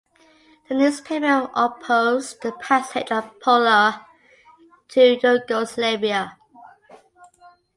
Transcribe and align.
The 0.67 0.73
newspaper 0.73 1.51
opposed 1.53 2.41
the 2.41 2.53
passage 2.53 3.11
of 3.11 3.39
Pola 3.39 4.07
to 4.87 5.19
Yugoslavia. 5.21 6.39